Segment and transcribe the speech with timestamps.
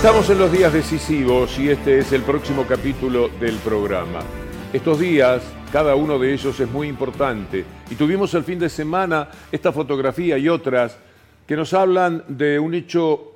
[0.00, 4.20] Estamos en los días decisivos y este es el próximo capítulo del programa.
[4.72, 9.28] Estos días, cada uno de ellos es muy importante y tuvimos el fin de semana
[9.52, 10.98] esta fotografía y otras
[11.46, 13.34] que nos hablan de un hecho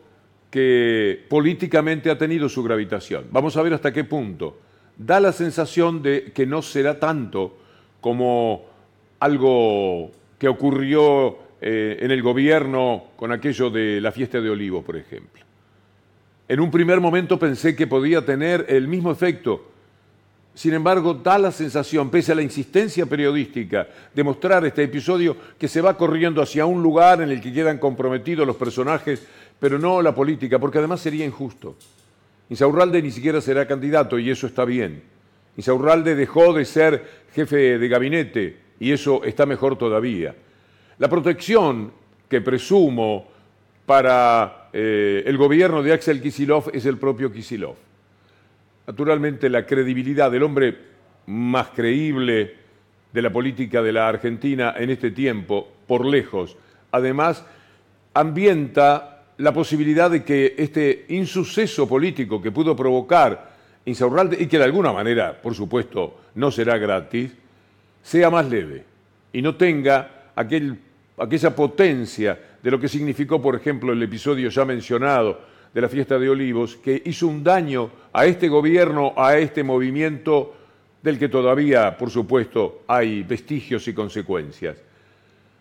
[0.50, 3.26] que políticamente ha tenido su gravitación.
[3.30, 4.56] Vamos a ver hasta qué punto.
[4.96, 7.58] Da la sensación de que no será tanto
[8.00, 8.64] como
[9.20, 14.96] algo que ocurrió eh, en el gobierno con aquello de la fiesta de olivos, por
[14.96, 15.44] ejemplo.
[16.46, 19.70] En un primer momento pensé que podía tener el mismo efecto.
[20.54, 25.66] Sin embargo, da la sensación, pese a la insistencia periodística de mostrar este episodio, que
[25.66, 29.26] se va corriendo hacia un lugar en el que quedan comprometidos los personajes,
[29.58, 31.76] pero no la política, porque además sería injusto.
[32.50, 35.02] Insaurralde ni siquiera será candidato y eso está bien.
[35.56, 40.34] Insaurralde dejó de ser jefe de gabinete y eso está mejor todavía.
[40.98, 41.90] La protección
[42.28, 43.33] que presumo
[43.86, 47.76] para eh, el gobierno de Axel Kisilov es el propio Kisilov.
[48.86, 50.76] Naturalmente, la credibilidad del hombre
[51.26, 52.54] más creíble
[53.12, 56.56] de la política de la Argentina en este tiempo, por lejos,
[56.90, 57.44] además
[58.12, 63.54] ambienta la posibilidad de que este insuceso político que pudo provocar
[63.86, 67.32] Insaurralde y que de alguna manera, por supuesto, no será gratis,
[68.02, 68.84] sea más leve
[69.30, 70.78] y no tenga aquel,
[71.18, 75.40] aquella potencia de lo que significó, por ejemplo, el episodio ya mencionado
[75.72, 80.54] de la fiesta de Olivos, que hizo un daño a este gobierno, a este movimiento
[81.02, 84.76] del que todavía, por supuesto, hay vestigios y consecuencias.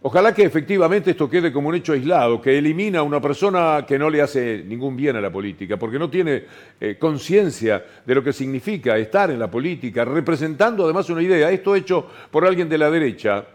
[0.05, 3.97] Ojalá que efectivamente esto quede como un hecho aislado, que elimina a una persona que
[3.97, 6.43] no le hace ningún bien a la política, porque no tiene
[6.79, 11.49] eh, conciencia de lo que significa estar en la política, representando además una idea.
[11.49, 13.45] Esto hecho por alguien de la derecha,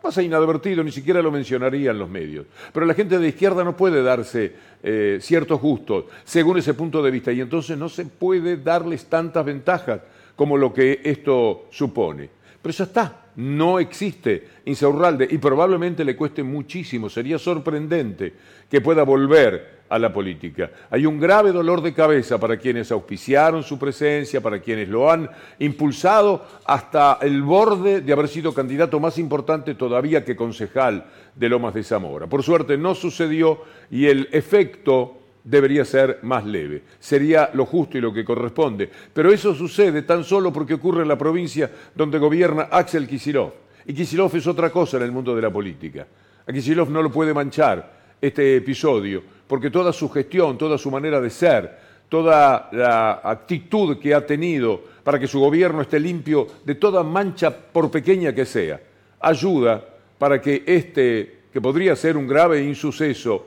[0.00, 2.46] pasa inadvertido, ni siquiera lo mencionarían los medios.
[2.72, 7.10] Pero la gente de izquierda no puede darse eh, ciertos gustos según ese punto de
[7.10, 10.00] vista y entonces no se puede darles tantas ventajas
[10.36, 12.30] como lo que esto supone.
[12.62, 18.34] Pero ya está, no existe Insaurralde y probablemente le cueste muchísimo, sería sorprendente
[18.70, 20.70] que pueda volver a la política.
[20.90, 25.28] Hay un grave dolor de cabeza para quienes auspiciaron su presencia, para quienes lo han
[25.58, 31.04] impulsado hasta el borde de haber sido candidato más importante todavía que concejal
[31.34, 32.26] de Lomas de Zamora.
[32.26, 36.82] Por suerte no sucedió y el efecto debería ser más leve.
[36.98, 38.90] Sería lo justo y lo que corresponde.
[39.12, 43.52] Pero eso sucede tan solo porque ocurre en la provincia donde gobierna Axel Kisilov.
[43.86, 46.06] Y Kisilov es otra cosa en el mundo de la política.
[46.46, 51.20] A Kisilov no lo puede manchar este episodio porque toda su gestión, toda su manera
[51.20, 51.78] de ser,
[52.08, 57.50] toda la actitud que ha tenido para que su gobierno esté limpio de toda mancha,
[57.50, 58.80] por pequeña que sea,
[59.20, 59.84] ayuda
[60.18, 63.46] para que este, que podría ser un grave insuceso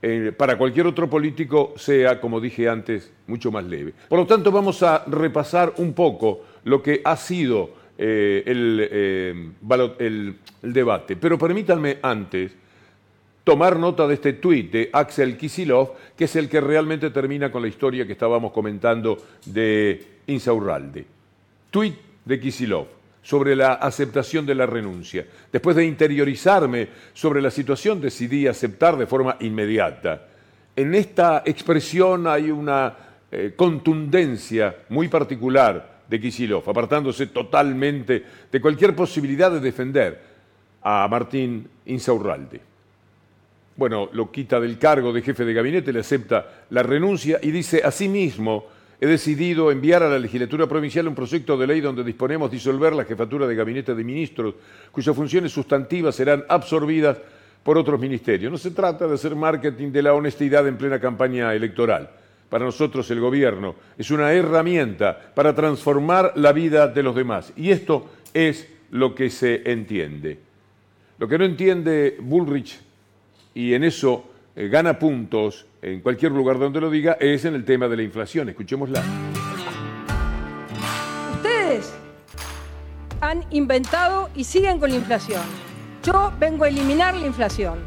[0.00, 3.92] eh, para cualquier otro político, sea, como dije antes, mucho más leve.
[4.08, 9.50] Por lo tanto, vamos a repasar un poco lo que ha sido eh, el, eh,
[10.00, 11.16] el debate.
[11.16, 12.52] Pero permítanme antes
[13.44, 17.62] tomar nota de este tuit de Axel Kisilov, que es el que realmente termina con
[17.62, 21.04] la historia que estábamos comentando de Insaurralde.
[21.70, 22.86] Tuit de Kisilov
[23.22, 25.26] sobre la aceptación de la renuncia.
[25.50, 30.28] Después de interiorizarme sobre la situación, decidí aceptar de forma inmediata.
[30.74, 32.94] En esta expresión hay una
[33.30, 40.20] eh, contundencia muy particular de Kisilov, apartándose totalmente de cualquier posibilidad de defender
[40.82, 42.71] a Martín Insaurralde
[43.76, 47.82] bueno, lo quita del cargo de jefe de gabinete, le acepta la renuncia y dice,
[47.84, 48.66] asimismo,
[49.00, 53.04] he decidido enviar a la legislatura provincial un proyecto de ley donde disponemos disolver la
[53.04, 54.54] jefatura de gabinete de ministros,
[54.92, 57.18] cuyas funciones sustantivas serán absorbidas
[57.62, 58.52] por otros ministerios.
[58.52, 62.10] No se trata de hacer marketing de la honestidad en plena campaña electoral.
[62.48, 67.52] Para nosotros el gobierno es una herramienta para transformar la vida de los demás.
[67.56, 70.38] Y esto es lo que se entiende.
[71.18, 72.78] Lo que no entiende Bullrich
[73.54, 77.64] y en eso eh, gana puntos en cualquier lugar donde lo diga, es en el
[77.64, 78.48] tema de la inflación.
[78.48, 79.02] Escuchémosla.
[81.36, 81.92] Ustedes
[83.20, 85.42] han inventado y siguen con la inflación.
[86.04, 87.78] Yo vengo a eliminar la inflación.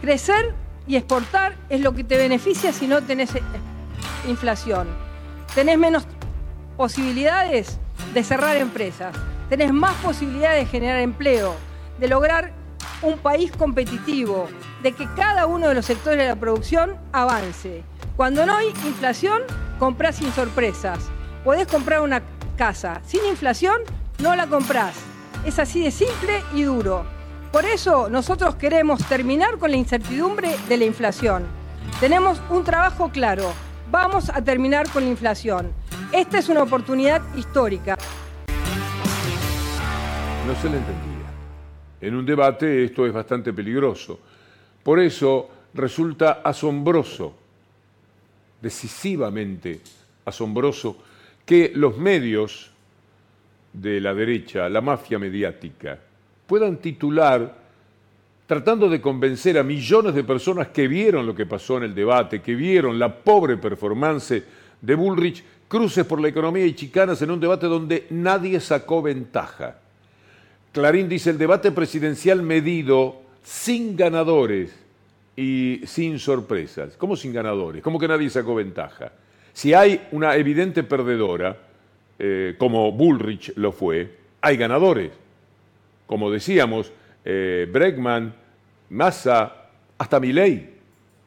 [0.00, 0.54] Crecer
[0.86, 3.42] y exportar es lo que te beneficia si no tenés eh,
[4.28, 4.88] inflación.
[5.54, 6.06] Tenés menos
[6.76, 7.78] posibilidades
[8.14, 9.14] de cerrar empresas,
[9.48, 11.54] tenés más posibilidades de generar empleo,
[12.00, 12.52] de lograr
[13.02, 14.48] un país competitivo,
[14.82, 17.84] de que cada uno de los sectores de la producción avance.
[18.16, 19.42] Cuando no hay inflación,
[19.78, 21.10] compras sin sorpresas.
[21.44, 22.22] Podés comprar una
[22.56, 23.00] casa.
[23.04, 23.80] Sin inflación,
[24.18, 24.94] no la comprás.
[25.44, 27.04] Es así de simple y duro.
[27.50, 31.44] Por eso nosotros queremos terminar con la incertidumbre de la inflación.
[32.00, 33.52] Tenemos un trabajo claro,
[33.92, 35.70] Vamos a terminar con la inflación.
[36.12, 37.98] Esta es una oportunidad histórica.
[40.46, 41.11] No se le entendía.
[42.02, 44.18] En un debate esto es bastante peligroso.
[44.82, 47.32] Por eso resulta asombroso,
[48.60, 49.80] decisivamente
[50.24, 50.96] asombroso,
[51.46, 52.72] que los medios
[53.72, 55.96] de la derecha, la mafia mediática,
[56.46, 57.62] puedan titular
[58.48, 62.42] tratando de convencer a millones de personas que vieron lo que pasó en el debate,
[62.42, 64.42] que vieron la pobre performance
[64.80, 69.81] de Bullrich, cruces por la economía y chicanas en un debate donde nadie sacó ventaja.
[70.72, 74.74] Clarín dice el debate presidencial medido sin ganadores
[75.36, 76.96] y sin sorpresas.
[76.96, 77.82] ¿Cómo sin ganadores?
[77.82, 79.12] ¿Cómo que nadie sacó ventaja?
[79.52, 81.58] Si hay una evidente perdedora,
[82.18, 85.12] eh, como Bullrich lo fue, hay ganadores.
[86.06, 86.90] Como decíamos,
[87.22, 88.34] eh, Bregman,
[88.90, 89.68] Massa,
[89.98, 90.70] hasta Milei.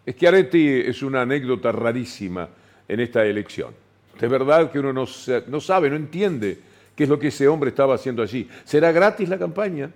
[0.09, 2.49] Schiaretti es una anécdota rarísima
[2.87, 3.73] en esta elección.
[4.19, 5.05] De verdad que uno no,
[5.47, 6.57] no sabe, no entiende
[6.95, 8.49] qué es lo que ese hombre estaba haciendo allí.
[8.63, 9.91] ¿Será gratis la campaña?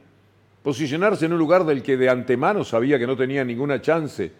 [0.61, 4.31] Posicionarse en un lugar del que de antemano sabía que no tenía ninguna chance.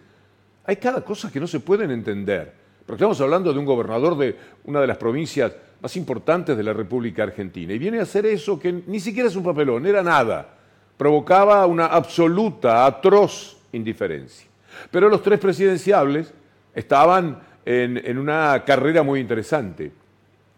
[0.66, 2.52] Hay cada cosa que no se pueden entender.
[2.84, 6.72] Porque estamos hablando de un gobernador de una de las provincias más importantes de la
[6.72, 7.72] República Argentina.
[7.72, 10.56] Y viene a hacer eso que ni siquiera es un papelón, era nada.
[10.96, 14.46] Provocaba una absoluta, atroz indiferencia.
[14.90, 16.32] Pero los tres presidenciables
[16.74, 19.92] estaban en una carrera muy interesante.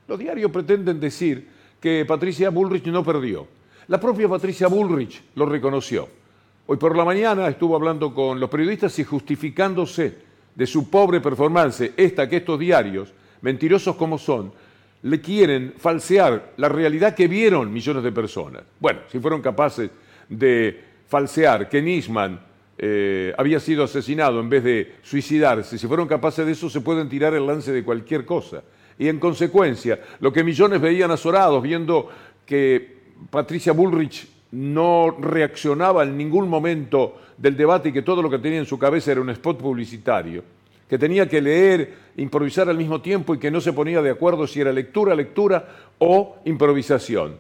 [0.09, 1.49] Los diarios pretenden decir
[1.83, 3.45] que Patricia Bullrich no perdió.
[3.89, 6.09] La propia Patricia Bullrich lo reconoció.
[6.67, 10.15] Hoy por la mañana estuvo hablando con los periodistas y justificándose
[10.55, 14.53] de su pobre performance, esta que estos diarios, mentirosos como son,
[15.03, 18.63] le quieren falsear la realidad que vieron millones de personas.
[18.79, 19.91] Bueno, si fueron capaces
[20.29, 22.41] de falsear que Nisman
[22.79, 27.09] eh, había sido asesinado en vez de suicidarse, si fueron capaces de eso, se pueden
[27.09, 28.63] tirar el lance de cualquier cosa.
[28.99, 32.09] Y en consecuencia, lo que millones veían azorados viendo
[32.47, 32.97] que
[33.31, 38.59] Patricia Bullrich no reaccionaba en ningún momento del debate y que todo lo que tenía
[38.59, 40.45] en su cabeza era un spot publicitario,
[40.89, 44.47] que tenía que leer, improvisar al mismo tiempo y que no se ponía de acuerdo
[44.47, 45.67] si era lectura, lectura
[45.99, 47.37] o improvisación.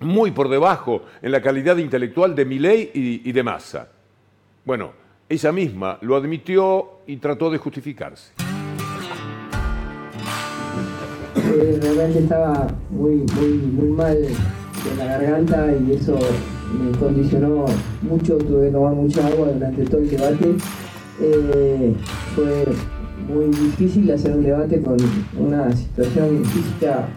[0.00, 3.88] Muy por debajo en la calidad intelectual de Milley y, y de Massa.
[4.64, 4.92] Bueno,
[5.28, 8.43] ella misma lo admitió y trató de justificarse.
[11.54, 16.18] Realmente estaba muy, muy, muy mal de la garganta y eso
[16.78, 17.66] me condicionó
[18.02, 20.54] mucho, tuve que tomar mucha agua durante todo el debate.
[21.20, 21.94] Eh,
[22.34, 22.64] fue
[23.28, 24.96] muy difícil hacer un debate con
[25.38, 27.08] una situación física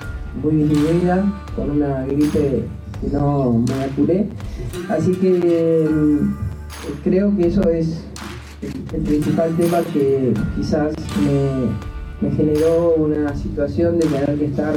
[0.44, 1.24] muy disminuida,
[1.56, 2.64] con una gripe
[3.02, 4.28] que no me apuré.
[4.90, 6.36] Así que mm,
[7.04, 8.04] creo que eso es
[8.94, 10.94] el principal tema que quizás
[11.24, 14.76] me me generó una situación de tener que estar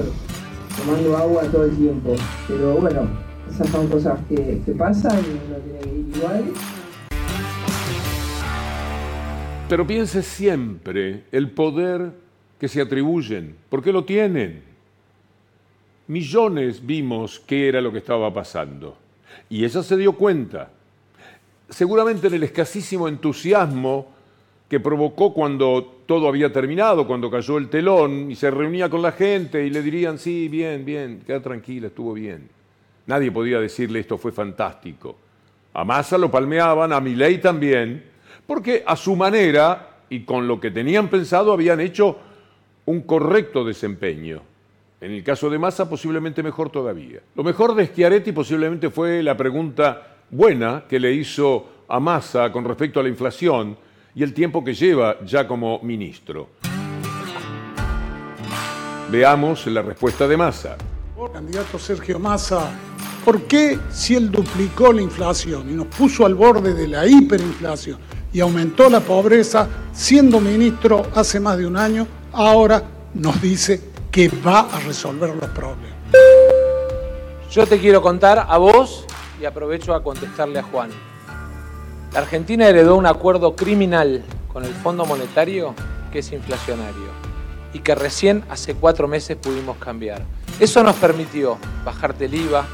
[0.76, 2.14] tomando agua todo el tiempo.
[2.46, 3.08] Pero bueno,
[3.50, 6.44] esas son cosas que, pasan y uno tiene que ir igual.
[9.68, 12.12] Pero piense siempre el poder
[12.58, 13.56] que se atribuyen.
[13.68, 14.62] ¿Por qué lo tienen?
[16.08, 18.96] Millones vimos qué era lo que estaba pasando.
[19.48, 20.70] Y ella se dio cuenta.
[21.68, 24.08] Seguramente en el escasísimo entusiasmo
[24.68, 29.12] que provocó cuando todo había terminado, cuando cayó el telón y se reunía con la
[29.12, 32.48] gente y le dirían, sí, bien, bien, queda tranquila, estuvo bien.
[33.06, 35.16] Nadie podía decirle esto fue fantástico.
[35.72, 38.02] A Massa lo palmeaban, a Milei también,
[38.44, 42.18] porque a su manera y con lo que tenían pensado habían hecho
[42.86, 44.42] un correcto desempeño.
[45.00, 47.20] En el caso de Massa posiblemente mejor todavía.
[47.36, 52.64] Lo mejor de Schiaretti posiblemente fue la pregunta buena que le hizo a Massa con
[52.64, 53.76] respecto a la inflación,
[54.14, 56.48] y el tiempo que lleva ya como ministro.
[59.10, 60.76] Veamos la respuesta de Massa.
[61.32, 62.70] Candidato Sergio Massa,
[63.24, 67.98] ¿por qué si él duplicó la inflación y nos puso al borde de la hiperinflación
[68.32, 72.82] y aumentó la pobreza siendo ministro hace más de un año, ahora
[73.14, 75.90] nos dice que va a resolver los problemas?
[77.50, 79.04] Yo te quiero contar a vos
[79.40, 80.90] y aprovecho a contestarle a Juan.
[82.12, 85.74] La Argentina heredó un acuerdo criminal con el Fondo Monetario
[86.10, 87.06] que es inflacionario
[87.72, 90.22] y que recién hace cuatro meses pudimos cambiar.
[90.58, 92.66] Eso nos permitió bajarte el IVA,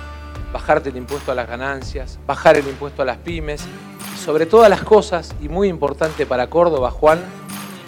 [0.54, 3.66] bajarte el impuesto a las ganancias, bajar el impuesto a las pymes
[4.14, 7.20] y sobre todas las cosas, y muy importante para Córdoba, Juan,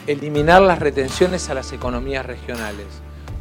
[0.06, 2.86] eliminar las retenciones a las economías regionales.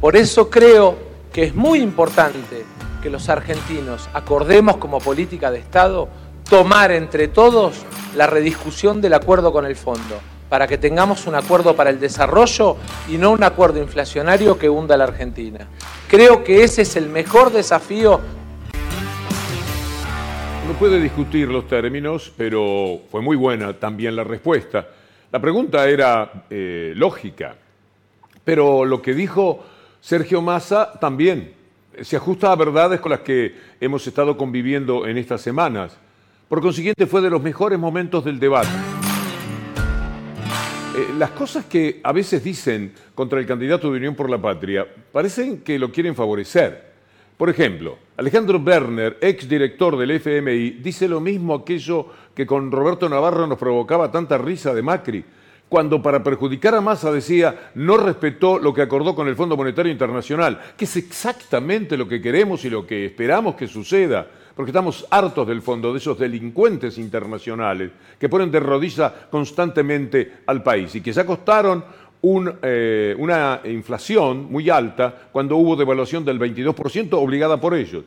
[0.00, 0.96] Por eso creo
[1.30, 2.64] que es muy importante
[3.02, 6.08] que los argentinos acordemos como política de Estado
[6.48, 7.84] tomar entre todos
[8.16, 10.20] la rediscusión del acuerdo con el fondo.
[10.48, 14.94] para que tengamos un acuerdo para el desarrollo y no un acuerdo inflacionario que hunda
[14.94, 15.68] a la Argentina.
[16.08, 18.18] Creo que ese es el mejor desafío.
[20.66, 24.88] No puede discutir los términos, pero fue muy buena también la respuesta.
[25.30, 27.54] La pregunta era eh, lógica,
[28.42, 29.62] pero lo que dijo
[30.00, 31.52] Sergio Massa también
[32.00, 35.98] se ajusta a verdades con las que hemos estado conviviendo en estas semanas.
[36.48, 38.68] Por consiguiente, fue de los mejores momentos del debate.
[40.96, 44.86] Eh, las cosas que a veces dicen contra el candidato de Unión por la Patria
[45.12, 46.88] parecen que lo quieren favorecer.
[47.36, 53.10] Por ejemplo, Alejandro Werner, ex director del FMI, dice lo mismo aquello que con Roberto
[53.10, 55.24] Navarro nos provocaba tanta risa de Macri,
[55.68, 59.92] cuando para perjudicar a Massa decía no respetó lo que acordó con el Fondo Monetario
[59.92, 64.26] Internacional, que es exactamente lo que queremos y lo que esperamos que suceda
[64.58, 70.64] porque estamos hartos del fondo, de esos delincuentes internacionales que ponen de rodillas constantemente al
[70.64, 71.84] país y que ya costaron
[72.62, 78.02] eh, una inflación muy alta cuando hubo devaluación del 22% obligada por ellos.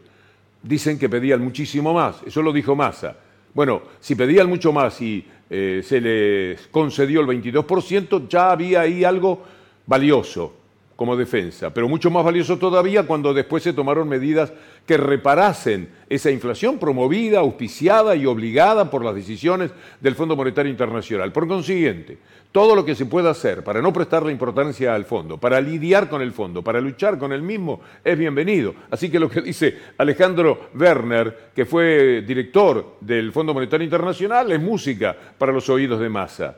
[0.61, 3.15] Dicen que pedían muchísimo más, eso lo dijo Massa.
[3.53, 9.05] Bueno, si pedían mucho más y eh, se les concedió el 22%, ya había ahí
[9.05, 9.41] algo
[9.87, 10.60] valioso
[11.01, 14.53] como defensa, pero mucho más valioso todavía cuando después se tomaron medidas
[14.85, 21.31] que reparasen esa inflación promovida, auspiciada y obligada por las decisiones del Fondo Monetario Internacional.
[21.31, 22.19] Por consiguiente,
[22.51, 26.21] todo lo que se pueda hacer para no prestarle importancia al fondo, para lidiar con
[26.21, 28.75] el fondo, para luchar con el mismo, es bienvenido.
[28.91, 34.61] Así que lo que dice Alejandro Werner, que fue director del Fondo Monetario Internacional, es
[34.61, 36.57] música para los oídos de masa.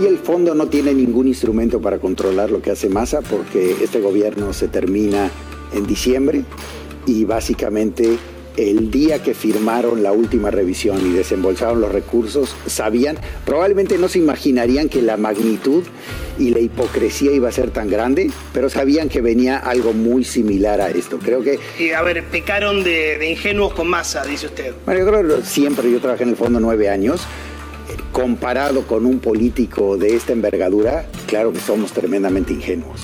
[0.00, 4.00] Y el fondo no tiene ningún instrumento para controlar lo que hace Massa porque este
[4.00, 5.30] gobierno se termina
[5.72, 6.44] en diciembre
[7.06, 8.16] y básicamente
[8.56, 14.20] el día que firmaron la última revisión y desembolsaron los recursos, sabían, probablemente no se
[14.20, 15.82] imaginarían que la magnitud
[16.38, 20.80] y la hipocresía iba a ser tan grande, pero sabían que venía algo muy similar
[20.80, 21.18] a esto.
[21.18, 21.58] Creo que...
[21.80, 24.72] Y a ver, pecaron de, de ingenuos con masa, dice usted.
[24.84, 27.22] Bueno, yo creo que siempre, yo trabajé en el fondo nueve años,
[28.12, 33.00] comparado con un político de esta envergadura, claro que somos tremendamente ingenuos.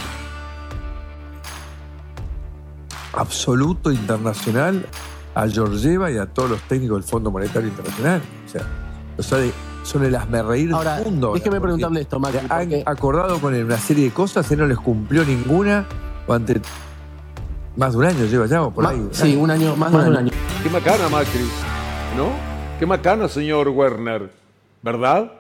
[3.13, 4.87] Absoluto internacional
[5.35, 8.23] a Georgieva y a todos los técnicos del Fondo Monetario Internacional.
[9.19, 9.41] O sea,
[9.83, 11.33] son el asmerreír del mundo.
[11.35, 12.41] Déjeme preguntarle esto, Macri.
[12.49, 15.87] Han acordado con él una serie de cosas, él no les cumplió ninguna
[16.27, 16.61] durante
[17.77, 19.09] más de un año lleva ya, por ahí.
[19.13, 20.31] Sí, un año, más de un año.
[20.63, 21.49] Qué macana, Macri,
[22.17, 22.31] ¿no?
[22.79, 24.40] Qué macana, señor Werner.
[24.83, 25.33] ¿Verdad?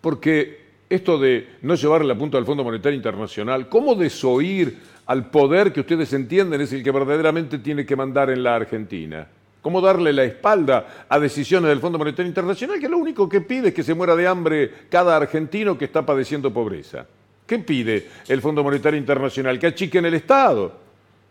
[0.00, 5.72] Porque esto de no llevarle la punta al Fondo Monetario Internacional, ¿cómo desoír al poder
[5.72, 9.26] que ustedes entienden es el que verdaderamente tiene que mandar en la Argentina?
[9.60, 13.68] ¿Cómo darle la espalda a decisiones del Fondo Monetario Internacional que lo único que pide
[13.68, 17.04] es que se muera de hambre cada argentino que está padeciendo pobreza?
[17.44, 19.58] ¿Qué pide el Fondo Monetario Internacional?
[19.58, 20.72] Que achiquen el Estado,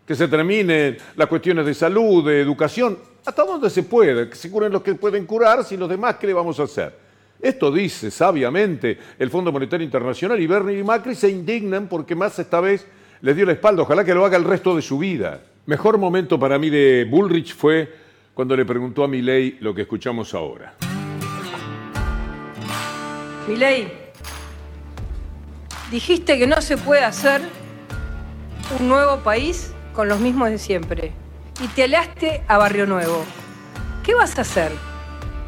[0.05, 4.51] que se terminen las cuestiones de salud, de educación, hasta donde se puede, que se
[4.51, 7.04] curen los que pueden curar, si los demás, ¿qué le vamos a hacer?
[7.45, 12.39] Esto dice sabiamente el Fondo Monetario Internacional y Bernie y Macri se indignan porque más
[12.39, 12.87] esta vez
[13.21, 13.83] les dio la espalda.
[13.83, 15.43] Ojalá que lo haga el resto de su vida.
[15.67, 17.93] Mejor momento para mí de Bullrich fue
[18.33, 20.73] cuando le preguntó a Milei lo que escuchamos ahora.
[23.47, 23.93] Milei,
[25.91, 27.41] dijiste que no se puede hacer
[28.79, 31.11] un nuevo país con los mismos de siempre
[31.63, 33.23] y te aleaste a Barrio Nuevo.
[34.03, 34.71] ¿Qué vas a hacer?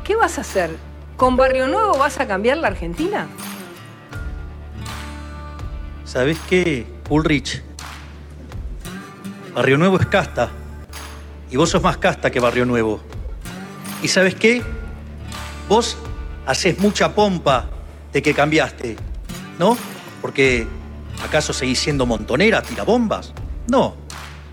[0.03, 0.86] ¿Qué vas a hacer?
[1.17, 3.27] ¿Con Barrio Nuevo vas a cambiar la Argentina?
[6.05, 7.63] ¿Sabes qué, Ulrich?
[9.55, 10.51] Barrio Nuevo es casta.
[11.49, 13.01] Y vos sos más casta que Barrio Nuevo.
[14.03, 14.61] ¿Y sabes qué?
[15.67, 15.97] Vos
[16.45, 17.67] haces mucha pompa
[18.13, 18.95] de que cambiaste,
[19.57, 19.75] ¿no?
[20.21, 20.67] Porque
[21.25, 23.33] ¿acaso seguís siendo montonera, tirabombas?
[23.67, 23.95] No,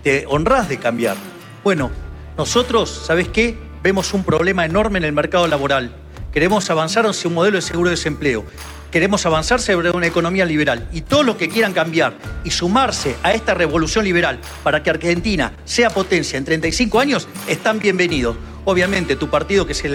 [0.01, 1.15] te honrás de cambiar.
[1.63, 1.91] Bueno,
[2.39, 3.55] nosotros, ¿sabes qué?
[3.83, 6.04] Vemos un problema enorme en el mercado laboral
[6.35, 8.43] Queremos avanzar hacia un modelo de seguro de desempleo.
[8.91, 10.85] Queremos avanzar sobre una economía liberal.
[10.91, 15.53] Y todos los que quieran cambiar y sumarse a esta revolución liberal para que Argentina
[15.63, 18.35] sea potencia en 35 años, están bienvenidos.
[18.65, 19.89] Obviamente, tu partido que se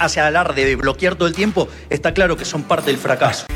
[0.00, 3.46] hace alarde de bloquear todo el tiempo, está claro que son parte del fracaso.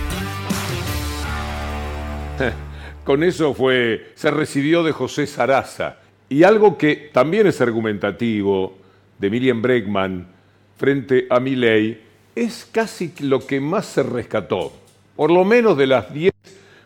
[3.04, 5.96] Con eso fue, se recibió de José Saraza.
[6.28, 8.78] Y algo que también es argumentativo
[9.18, 10.28] de Miriam Bregman
[10.76, 12.06] frente a Milley
[12.44, 14.72] es casi lo que más se rescató,
[15.16, 16.32] por lo menos de las 10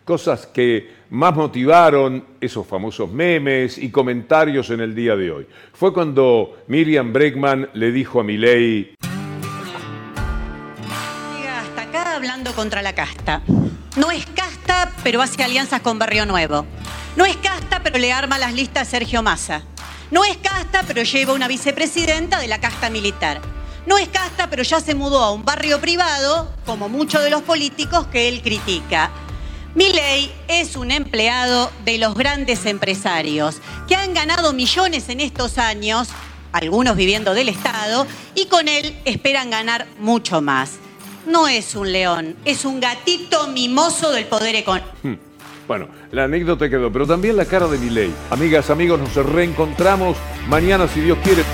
[0.02, 5.46] cosas que más motivaron esos famosos memes y comentarios en el día de hoy.
[5.74, 8.94] Fue cuando Miriam Bregman le dijo a Milei...
[11.46, 13.42] Hasta acá hablando contra la casta.
[13.96, 16.64] No es casta, pero hace alianzas con Barrio Nuevo.
[17.14, 19.62] No es casta, pero le arma las listas a Sergio Massa.
[20.10, 23.51] No es casta, pero lleva una vicepresidenta de la casta militar.
[23.86, 27.42] No es casta, pero ya se mudó a un barrio privado, como muchos de los
[27.42, 29.10] políticos que él critica.
[29.74, 33.56] Milei es un empleado de los grandes empresarios
[33.88, 36.08] que han ganado millones en estos años,
[36.52, 40.78] algunos viviendo del Estado, y con él esperan ganar mucho más.
[41.26, 44.92] No es un león, es un gatito mimoso del poder económico.
[45.02, 45.14] Hmm.
[45.66, 48.12] Bueno, la anécdota quedó, pero también la cara de Milei.
[48.30, 50.16] Amigas, amigos, nos reencontramos
[50.48, 51.44] mañana si Dios quiere.